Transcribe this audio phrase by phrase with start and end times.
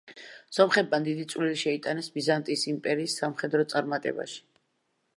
[0.55, 4.45] სომხებმა დიდი წვლილი შეიტანეს ბიზანტიის იმპერიის სამხედრო წარმატებაში.